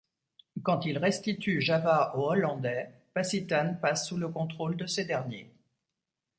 [0.63, 5.53] Quand ils restituent Java aux Hollandais, Pacitan passe sous le contrôle de ces derniers.